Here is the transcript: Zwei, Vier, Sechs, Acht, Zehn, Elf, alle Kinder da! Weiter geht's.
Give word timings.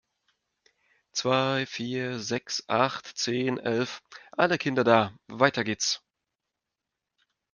Zwei, 1.11 1.67
Vier, 1.67 2.17
Sechs, 2.17 2.63
Acht, 2.67 3.05
Zehn, 3.19 3.59
Elf, 3.59 4.01
alle 4.31 4.57
Kinder 4.57 4.83
da! 4.83 5.15
Weiter 5.27 5.63
geht's. 5.63 6.01